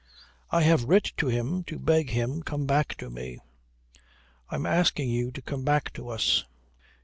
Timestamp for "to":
1.17-1.27, 1.65-1.77, 2.95-3.11, 5.31-5.43, 5.93-6.09